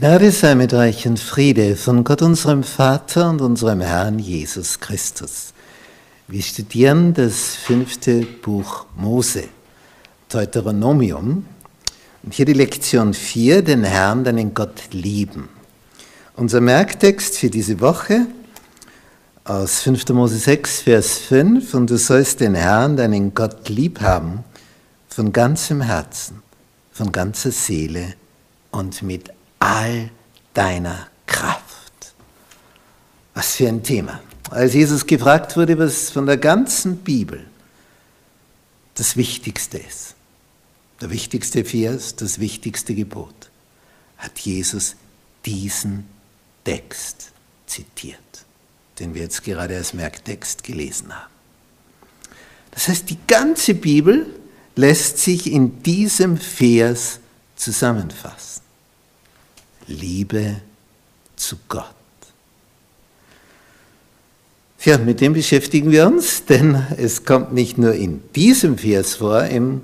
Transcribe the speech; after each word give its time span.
Gnade 0.00 0.32
sei 0.32 0.54
mit 0.54 0.72
euch 0.72 1.06
und 1.06 1.20
Friede 1.20 1.76
von 1.76 2.04
Gott 2.04 2.22
unserem 2.22 2.62
Vater 2.62 3.28
und 3.28 3.42
unserem 3.42 3.82
Herrn 3.82 4.18
Jesus 4.18 4.80
Christus. 4.80 5.52
Wir 6.26 6.40
studieren 6.40 7.12
das 7.12 7.54
fünfte 7.54 8.22
Buch 8.22 8.86
Mose, 8.96 9.44
Deuteronomium. 10.30 11.44
Und 12.22 12.32
hier 12.32 12.46
die 12.46 12.54
Lektion 12.54 13.12
4, 13.12 13.60
den 13.60 13.84
Herrn, 13.84 14.24
deinen 14.24 14.54
Gott 14.54 14.84
lieben. 14.92 15.50
Unser 16.34 16.62
Merktext 16.62 17.36
für 17.36 17.50
diese 17.50 17.78
Woche 17.80 18.26
aus 19.44 19.82
5. 19.82 20.08
Mose 20.14 20.38
6, 20.38 20.80
Vers 20.80 21.18
5. 21.18 21.74
Und 21.74 21.90
du 21.90 21.98
sollst 21.98 22.40
den 22.40 22.54
Herrn, 22.54 22.96
deinen 22.96 23.34
Gott 23.34 23.68
lieb 23.68 24.00
haben, 24.00 24.44
von 25.10 25.30
ganzem 25.30 25.82
Herzen, 25.82 26.42
von 26.90 27.12
ganzer 27.12 27.50
Seele 27.50 28.14
und 28.70 29.02
mit 29.02 29.28
all 29.60 30.10
deiner 30.54 31.06
Kraft. 31.26 32.14
Was 33.34 33.54
für 33.56 33.68
ein 33.68 33.82
Thema. 33.82 34.20
Als 34.50 34.74
Jesus 34.74 35.06
gefragt 35.06 35.56
wurde, 35.56 35.78
was 35.78 36.10
von 36.10 36.26
der 36.26 36.36
ganzen 36.36 36.96
Bibel 36.96 37.46
das 38.94 39.16
Wichtigste 39.16 39.78
ist, 39.78 40.16
der 41.00 41.10
wichtigste 41.10 41.64
Vers, 41.64 42.16
das 42.16 42.40
wichtigste 42.40 42.94
Gebot, 42.94 43.50
hat 44.18 44.38
Jesus 44.40 44.96
diesen 45.46 46.06
Text 46.64 47.30
zitiert, 47.66 48.18
den 48.98 49.14
wir 49.14 49.22
jetzt 49.22 49.44
gerade 49.44 49.76
als 49.76 49.94
Merktext 49.94 50.64
gelesen 50.64 51.14
haben. 51.14 51.32
Das 52.72 52.88
heißt, 52.88 53.08
die 53.08 53.18
ganze 53.26 53.74
Bibel 53.74 54.26
lässt 54.76 55.18
sich 55.18 55.50
in 55.50 55.82
diesem 55.82 56.36
Vers 56.36 57.20
zusammenfassen. 57.56 58.62
Liebe 59.90 60.56
zu 61.36 61.56
Gott. 61.68 61.84
Ja, 64.82 64.96
mit 64.96 65.20
dem 65.20 65.34
beschäftigen 65.34 65.90
wir 65.90 66.06
uns, 66.06 66.44
denn 66.48 66.82
es 66.96 67.24
kommt 67.24 67.52
nicht 67.52 67.76
nur 67.76 67.92
in 67.92 68.22
diesem 68.34 68.78
Vers 68.78 69.16
vor, 69.16 69.44
im 69.44 69.82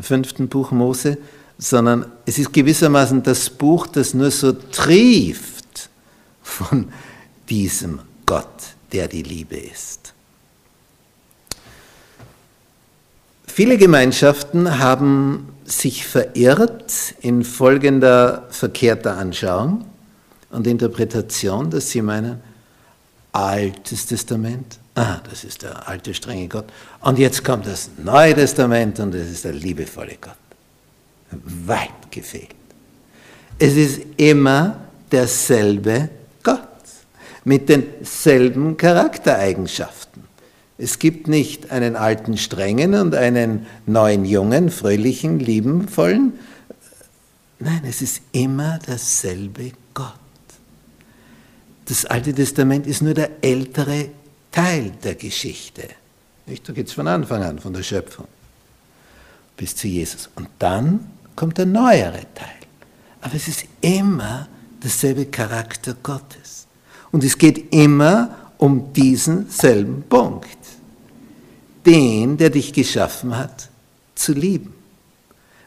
fünften 0.00 0.48
Buch 0.48 0.72
Mose, 0.72 1.18
sondern 1.56 2.06
es 2.26 2.38
ist 2.38 2.52
gewissermaßen 2.52 3.22
das 3.22 3.48
Buch, 3.48 3.86
das 3.86 4.12
nur 4.12 4.32
so 4.32 4.52
trieft 4.52 5.88
von 6.42 6.88
diesem 7.48 8.00
Gott, 8.26 8.74
der 8.92 9.06
die 9.06 9.22
Liebe 9.22 9.56
ist. 9.56 10.14
Viele 13.46 13.78
Gemeinschaften 13.78 14.80
haben 14.80 15.53
sich 15.64 16.06
verirrt 16.06 17.14
in 17.20 17.44
folgender 17.44 18.46
verkehrter 18.50 19.16
Anschauung 19.16 19.84
und 20.50 20.66
Interpretation, 20.66 21.70
dass 21.70 21.90
sie 21.90 22.02
meinen, 22.02 22.40
Altes 23.32 24.06
Testament, 24.06 24.78
ah, 24.94 25.18
das 25.28 25.42
ist 25.42 25.62
der 25.62 25.88
alte 25.88 26.14
strenge 26.14 26.46
Gott, 26.46 26.66
und 27.00 27.18
jetzt 27.18 27.42
kommt 27.42 27.66
das 27.66 27.90
Neue 27.96 28.32
Testament 28.34 29.00
und 29.00 29.12
das 29.12 29.28
ist 29.28 29.44
der 29.44 29.52
liebevolle 29.52 30.16
Gott. 30.20 30.36
Weit 31.66 32.12
gefehlt. 32.12 32.54
Es 33.58 33.74
ist 33.74 34.02
immer 34.16 34.76
derselbe 35.10 36.10
Gott 36.44 36.60
mit 37.44 37.68
denselben 37.68 38.76
Charaktereigenschaften. 38.76 40.23
Es 40.76 40.98
gibt 40.98 41.28
nicht 41.28 41.70
einen 41.70 41.94
alten 41.94 42.36
Strengen 42.36 42.94
und 42.94 43.14
einen 43.14 43.66
neuen 43.86 44.24
Jungen, 44.24 44.70
fröhlichen, 44.70 45.38
liebenvollen. 45.38 46.32
Nein, 47.60 47.82
es 47.86 48.02
ist 48.02 48.22
immer 48.32 48.78
derselbe 48.86 49.72
Gott. 49.94 50.12
Das 51.84 52.06
Alte 52.06 52.34
Testament 52.34 52.86
ist 52.86 53.02
nur 53.02 53.14
der 53.14 53.30
ältere 53.42 54.08
Teil 54.50 54.92
der 55.02 55.14
Geschichte. 55.14 55.88
Da 56.46 56.72
geht 56.72 56.88
es 56.88 56.92
von 56.92 57.06
Anfang 57.06 57.42
an, 57.42 57.58
von 57.58 57.72
der 57.72 57.82
Schöpfung 57.82 58.26
bis 59.56 59.76
zu 59.76 59.86
Jesus. 59.86 60.28
Und 60.34 60.48
dann 60.58 61.06
kommt 61.36 61.58
der 61.58 61.66
neuere 61.66 62.26
Teil. 62.34 62.48
Aber 63.20 63.34
es 63.34 63.46
ist 63.48 63.64
immer 63.80 64.48
derselbe 64.82 65.26
Charakter 65.26 65.94
Gottes. 66.02 66.66
Und 67.12 67.22
es 67.22 67.38
geht 67.38 67.72
immer 67.72 68.52
um 68.58 68.92
diesen 68.92 69.48
selben 69.48 70.02
Punkt 70.02 70.63
den, 71.86 72.36
der 72.36 72.50
dich 72.50 72.72
geschaffen 72.72 73.36
hat, 73.36 73.68
zu 74.14 74.32
lieben. 74.32 74.74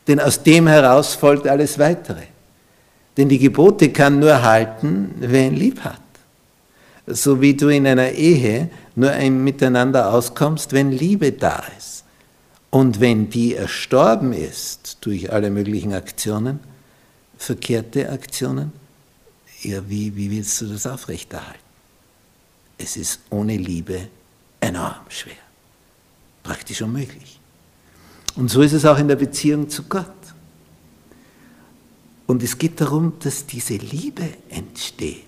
Denn 0.07 0.19
aus 0.19 0.43
dem 0.43 0.67
heraus 0.67 1.15
folgt 1.15 1.47
alles 1.47 1.77
Weitere. 1.79 2.23
Denn 3.17 3.29
die 3.29 3.39
Gebote 3.39 3.89
kann 3.89 4.19
nur 4.19 4.41
halten, 4.41 5.15
wer 5.19 5.47
ihn 5.47 5.55
lieb 5.55 5.81
hat. 5.81 6.01
So 7.07 7.41
wie 7.41 7.55
du 7.55 7.69
in 7.69 7.87
einer 7.87 8.11
Ehe 8.11 8.69
nur 8.95 9.11
ein 9.11 9.43
Miteinander 9.43 10.13
auskommst, 10.13 10.73
wenn 10.73 10.91
Liebe 10.91 11.31
da 11.31 11.63
ist. 11.77 12.03
Und 12.69 12.99
wenn 12.99 13.29
die 13.29 13.55
erstorben 13.55 14.33
ist 14.33 14.97
durch 15.01 15.31
alle 15.31 15.49
möglichen 15.49 15.93
Aktionen, 15.93 16.59
verkehrte 17.37 18.09
Aktionen, 18.09 18.73
ja, 19.61 19.81
wie, 19.87 20.15
wie 20.15 20.31
willst 20.31 20.61
du 20.61 20.67
das 20.67 20.85
aufrechterhalten? 20.85 21.59
Es 22.77 22.95
ist 22.97 23.21
ohne 23.29 23.57
Liebe 23.57 24.07
enorm 24.59 24.95
schwer 25.09 25.46
praktisch 26.47 26.81
unmöglich. 26.81 27.41
Und 28.37 28.49
so 28.49 28.61
ist 28.61 28.71
es 28.71 28.85
auch 28.85 28.97
in 28.97 29.09
der 29.09 29.17
Beziehung 29.17 29.67
zu 29.67 29.83
Gott. 29.83 30.05
Und 32.25 32.41
es 32.41 32.57
geht 32.57 32.79
darum, 32.79 33.13
dass 33.19 33.45
diese 33.45 33.75
Liebe 33.75 34.23
entsteht. 34.49 35.23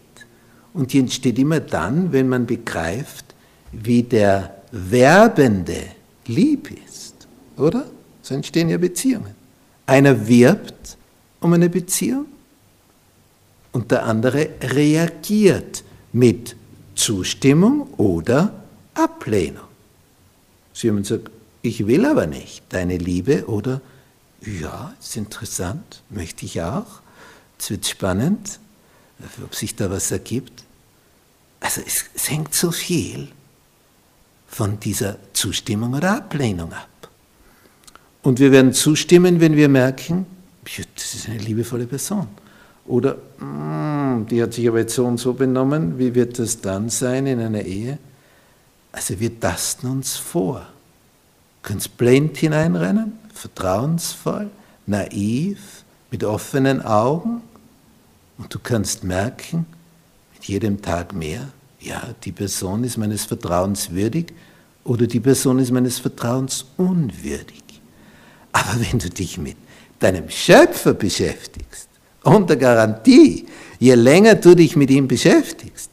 Und 0.74 0.94
die 0.94 1.00
entsteht 1.00 1.38
immer 1.38 1.60
dann, 1.60 2.14
wenn 2.14 2.30
man 2.30 2.46
begreift, 2.46 3.26
wie 3.74 4.04
der 4.04 4.62
Werbende 4.72 5.84
lieb 6.28 6.72
ist. 6.86 7.28
Oder? 7.58 7.86
So 8.22 8.36
entstehen 8.36 8.70
ja 8.70 8.78
Beziehungen. 8.78 9.36
Einer 9.88 10.28
wirbt 10.28 10.98
um 11.42 11.52
eine 11.52 11.70
Beziehung 11.70 12.28
und 13.74 13.92
der 13.92 14.06
andere 14.06 14.50
reagiert 14.62 15.84
mit 16.14 16.56
Zustimmung 16.96 17.94
oder 17.96 18.64
Ablehnung. 18.94 19.69
Sie 20.80 20.88
haben 20.88 21.02
gesagt, 21.02 21.30
ich 21.62 21.88
will 21.88 22.06
aber 22.06 22.26
nicht 22.26 22.64
deine 22.70 22.98
Liebe 22.98 23.48
oder 23.48 23.82
ja, 24.46 24.94
ist 24.98 25.18
interessant, 25.18 26.04
möchte 26.10 26.46
ich 26.46 26.62
auch. 26.62 27.02
Es 27.60 27.70
wird 27.70 27.86
spannend, 27.86 28.62
ob 29.44 29.54
sich 29.56 29.76
da 29.76 29.92
was 29.92 30.10
ergibt. 30.12 30.64
Also 31.60 31.82
es, 31.86 32.06
es 32.16 32.30
hängt 32.30 32.54
so 32.54 32.72
viel 32.72 33.28
von 34.48 34.80
dieser 34.80 35.18
Zustimmung 35.34 35.96
oder 35.96 36.16
Ablehnung 36.16 36.72
ab. 36.72 37.10
Und 38.24 38.40
wir 38.40 38.54
werden 38.54 38.72
zustimmen, 38.72 39.42
wenn 39.42 39.58
wir 39.58 39.68
merken, 39.68 40.26
das 40.96 41.14
ist 41.14 41.28
eine 41.28 41.40
liebevolle 41.40 41.88
Person. 41.88 42.30
Oder 42.86 43.18
hm, 43.40 44.28
die 44.30 44.42
hat 44.42 44.54
sich 44.54 44.66
aber 44.66 44.80
jetzt 44.80 44.96
so 44.96 45.06
und 45.06 45.18
so 45.18 45.34
benommen, 45.34 46.00
wie 46.00 46.16
wird 46.16 46.40
das 46.40 46.62
dann 46.62 46.88
sein 46.88 47.28
in 47.28 47.42
einer 47.42 47.64
Ehe? 47.64 47.98
Also 48.92 49.20
wir 49.20 49.40
tasten 49.40 49.88
uns 49.88 50.18
vor. 50.18 50.66
Kannst 51.62 51.98
blind 51.98 52.38
hineinrennen, 52.38 53.20
vertrauensvoll, 53.34 54.50
naiv, 54.86 55.84
mit 56.12 56.24
offenen 56.24 56.82
Augen 56.82 57.42
und 58.38 58.54
du 58.54 58.60
kannst 58.60 59.04
merken, 59.04 59.66
mit 60.34 60.46
jedem 60.46 60.82
Tag 60.82 61.14
mehr, 61.14 61.50
ja, 61.80 62.02
die 62.24 62.32
Person 62.32 62.84
ist 62.84 62.98
meines 62.98 63.26
Vertrauens 63.26 63.92
würdig 63.92 64.34
oder 64.84 65.08
die 65.08 65.20
Person 65.20 65.60
ist 65.60 65.72
meines 65.72 66.00
Vertrauens 66.00 66.66
unwürdig. 66.78 67.64
Aber 68.52 68.80
wenn 68.80 69.00
du 69.00 69.10
dich 69.10 69.38
mit 69.38 69.58
deinem 70.00 70.30
Schöpfer 70.30 70.94
beschäftigst, 70.94 71.88
unter 72.24 72.56
Garantie, 72.56 73.46
je 73.80 73.94
länger 73.94 74.36
du 74.36 74.56
dich 74.56 74.76
mit 74.76 74.90
ihm 74.90 75.08
beschäftigst, 75.08 75.90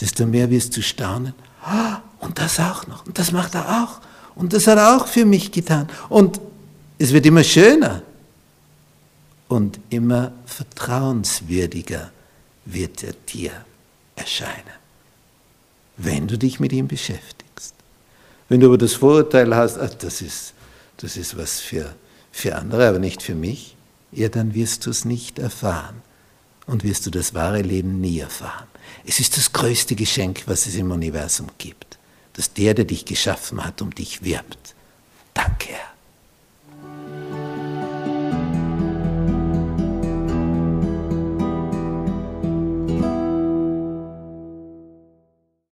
desto 0.00 0.26
mehr 0.26 0.50
wirst 0.50 0.76
du 0.76 0.82
staunen. 0.82 1.34
Ah, 1.62 2.00
und 2.20 2.38
das 2.38 2.60
auch 2.60 2.86
noch. 2.86 3.06
Und 3.06 3.18
das 3.18 3.32
macht 3.32 3.54
er 3.54 3.82
auch. 3.82 4.00
Und 4.34 4.52
das 4.52 4.66
hat 4.66 4.78
er 4.78 4.96
auch 4.96 5.06
für 5.06 5.24
mich 5.24 5.50
getan. 5.50 5.88
Und 6.08 6.40
es 6.98 7.12
wird 7.12 7.26
immer 7.26 7.44
schöner. 7.44 8.02
Und 9.48 9.80
immer 9.90 10.32
vertrauenswürdiger 10.46 12.12
wird 12.64 13.02
er 13.02 13.14
dir 13.14 13.52
erscheinen, 14.14 14.78
wenn 15.96 16.28
du 16.28 16.38
dich 16.38 16.60
mit 16.60 16.72
ihm 16.72 16.86
beschäftigst. 16.86 17.74
Wenn 18.48 18.60
du 18.60 18.66
aber 18.66 18.78
das 18.78 18.94
Vorurteil 18.94 19.54
hast, 19.54 19.78
ach, 19.78 19.94
das, 19.94 20.20
ist, 20.20 20.54
das 20.98 21.16
ist 21.16 21.36
was 21.36 21.58
für, 21.58 21.94
für 22.30 22.54
andere, 22.56 22.88
aber 22.88 22.98
nicht 22.98 23.22
für 23.22 23.34
mich, 23.34 23.76
ja, 24.12 24.28
dann 24.28 24.54
wirst 24.54 24.86
du 24.86 24.90
es 24.90 25.04
nicht 25.04 25.38
erfahren 25.38 26.02
und 26.66 26.84
wirst 26.84 27.06
du 27.06 27.10
das 27.10 27.34
wahre 27.34 27.62
Leben 27.62 28.00
nie 28.00 28.20
erfahren. 28.20 28.66
Es 29.04 29.20
ist 29.20 29.36
das 29.36 29.52
größte 29.52 29.94
Geschenk, 29.94 30.42
was 30.46 30.66
es 30.66 30.74
im 30.74 30.90
Universum 30.90 31.48
gibt, 31.58 31.98
dass 32.34 32.52
der, 32.52 32.74
der 32.74 32.84
dich 32.84 33.04
geschaffen 33.04 33.64
hat, 33.64 33.82
um 33.82 33.94
dich 33.94 34.22
wirbt 34.22 34.74